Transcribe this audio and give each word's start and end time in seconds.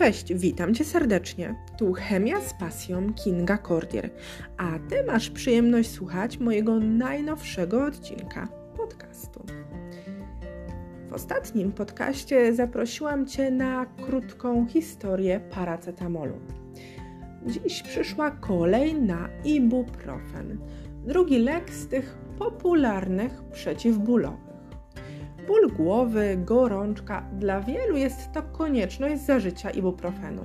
Cześć, 0.00 0.34
witam 0.34 0.74
Cię 0.74 0.84
serdecznie. 0.84 1.54
Tu 1.78 1.92
Chemia 1.92 2.40
z 2.40 2.54
pasją 2.54 3.14
Kinga 3.14 3.58
Cordier, 3.58 4.10
a 4.56 4.78
Ty 4.88 5.04
masz 5.04 5.30
przyjemność 5.30 5.90
słuchać 5.90 6.38
mojego 6.38 6.78
najnowszego 6.80 7.84
odcinka 7.84 8.48
podcastu. 8.76 9.44
W 11.08 11.12
ostatnim 11.12 11.72
podcaście 11.72 12.54
zaprosiłam 12.54 13.26
Cię 13.26 13.50
na 13.50 13.86
krótką 13.86 14.66
historię 14.66 15.40
paracetamolu. 15.54 16.40
Dziś 17.46 17.82
przyszła 17.82 18.30
kolej 18.30 18.94
na 18.94 19.28
ibuprofen, 19.44 20.58
drugi 21.06 21.38
lek 21.38 21.70
z 21.70 21.88
tych 21.88 22.18
popularnych 22.38 23.42
przeciwbólowych. 23.52 24.49
Ból 25.46 25.72
głowy, 25.76 26.36
gorączka 26.44 27.22
dla 27.32 27.60
wielu 27.60 27.96
jest 27.96 28.32
to 28.32 28.42
konieczność 28.42 29.20
zażycia 29.20 29.70
ibuprofenu. 29.70 30.42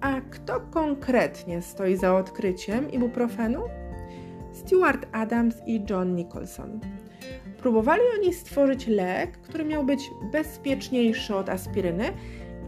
A 0.00 0.20
kto 0.20 0.60
konkretnie 0.60 1.62
stoi 1.62 1.96
za 1.96 2.16
odkryciem 2.16 2.92
ibuprofenu? 2.92 3.60
Stuart 4.52 5.06
Adams 5.12 5.56
i 5.66 5.84
John 5.90 6.14
Nicholson. 6.14 6.80
Próbowali 7.58 8.02
oni 8.18 8.34
stworzyć 8.34 8.86
lek, 8.86 9.38
który 9.38 9.64
miał 9.64 9.84
być 9.84 10.10
bezpieczniejszy 10.32 11.36
od 11.36 11.48
aspiryny 11.48 12.04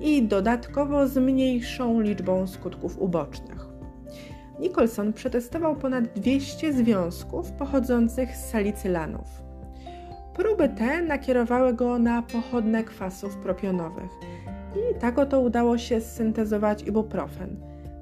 i 0.01 0.23
dodatkowo 0.23 1.09
z 1.09 1.19
mniejszą 1.19 2.01
liczbą 2.01 2.47
skutków 2.47 2.99
ubocznych. 2.99 3.74
Nicholson 4.61 5.13
przetestował 5.13 5.77
ponad 5.77 6.05
200 6.05 6.73
związków 6.73 7.53
pochodzących 7.53 8.37
z 8.37 8.51
salicylanów. 8.51 9.45
Próby 10.35 10.69
te 10.69 11.03
nakierowały 11.03 11.75
go 11.75 11.99
na 11.99 12.23
pochodne 12.23 12.85
kwasów 12.85 13.37
propionowych 13.37 14.11
i 14.77 15.01
tak 15.01 15.19
oto 15.19 15.41
udało 15.41 15.79
się 15.79 16.01
syntezować 16.01 16.83
ibuprofen, 16.83 17.57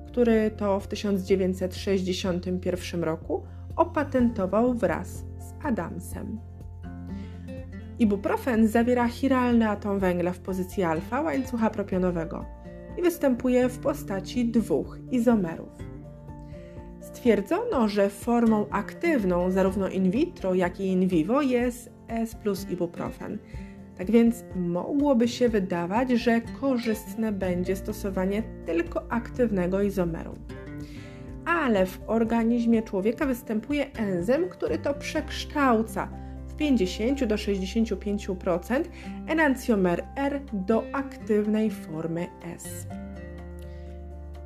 który 0.07 0.51
to 0.51 0.81
w 0.81 0.89
1961 0.89 3.05
roku 3.05 3.43
opatentował 3.77 4.75
wraz 4.75 5.09
z 5.39 5.65
Adamsem. 5.65 6.41
Ibuprofen 7.99 8.69
zawiera 8.69 9.09
chiralny 9.09 9.69
atom 9.69 9.99
węgla 9.99 10.33
w 10.33 10.39
pozycji 10.39 10.83
alfa 10.83 11.21
łańcucha 11.21 11.71
propionowego 11.71 12.45
i 12.99 13.03
występuje 13.03 13.69
w 13.69 13.79
postaci 13.79 14.51
dwóch 14.51 14.99
izomerów. 15.11 15.92
Stwierdzono, 17.13 17.89
że 17.89 18.11
formą 18.11 18.67
aktywną 18.71 19.51
zarówno 19.51 19.89
in 19.89 20.11
vitro, 20.11 20.55
jak 20.55 20.81
i 20.81 20.87
in 20.87 21.09
vivo 21.09 21.43
jest 21.43 21.91
S 22.09 22.35
plus 22.35 22.67
ibuprofen. 22.71 23.39
Tak 23.99 24.11
więc 24.11 24.45
mogłoby 24.57 25.29
się 25.29 25.49
wydawać, 25.49 26.11
że 26.11 26.41
korzystne 26.41 27.33
będzie 27.33 27.77
stosowanie 27.77 28.43
tylko 28.67 29.13
aktywnego 29.13 29.83
izomeru. 29.83 30.35
Ale 31.45 31.87
w 31.87 32.01
organizmie 32.07 32.83
człowieka 32.83 33.27
występuje 33.27 33.93
enzym, 33.93 34.49
który 34.49 34.79
to 34.79 34.95
przekształca 34.95 36.09
w 36.49 36.55
50 36.55 37.25
do 37.25 37.35
65% 37.35 38.85
enancjomer 39.27 40.05
R 40.17 40.41
do 40.53 40.85
aktywnej 40.93 41.71
formy 41.71 42.27
S. 42.57 42.87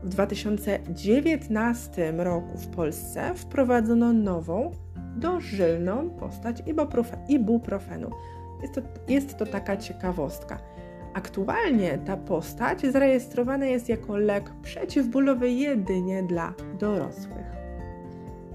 W 0.03 0.09
2019 0.09 2.13
roku 2.17 2.59
w 2.59 2.67
Polsce 2.67 3.35
wprowadzono 3.35 4.13
nową, 4.13 4.71
dożylną 5.17 6.11
postać 6.11 6.63
ibuprofenu. 7.29 8.11
Jest 8.63 8.75
to, 8.75 8.81
jest 9.09 9.39
to 9.39 9.47
taka 9.47 9.77
ciekawostka. 9.77 10.59
Aktualnie 11.15 11.99
ta 11.99 12.17
postać 12.17 12.81
zarejestrowana 12.81 13.67
jest 13.67 13.89
jako 13.89 14.17
lek 14.17 14.51
przeciwbólowy 14.63 15.51
jedynie 15.51 16.23
dla 16.23 16.55
dorosłych. 16.79 17.47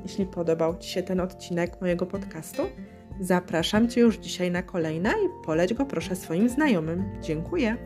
Jeśli 0.03 0.25
podobał 0.25 0.77
Ci 0.77 0.89
się 0.89 1.03
ten 1.03 1.19
odcinek 1.19 1.81
mojego 1.81 2.05
podcastu, 2.05 2.63
zapraszam 3.19 3.89
Cię 3.89 4.01
już 4.01 4.17
dzisiaj 4.17 4.51
na 4.51 4.63
kolejne 4.63 5.09
i 5.09 5.45
poleć 5.45 5.73
go 5.73 5.85
proszę 5.85 6.15
swoim 6.15 6.49
znajomym. 6.49 7.03
Dziękuję. 7.21 7.77